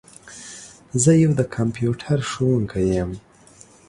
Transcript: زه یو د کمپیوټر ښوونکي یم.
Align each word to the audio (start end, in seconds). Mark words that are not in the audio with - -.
زه 1.03 1.11
یو 1.23 1.31
د 1.39 1.41
کمپیوټر 1.55 2.19
ښوونکي 2.29 2.83
یم. 2.97 3.11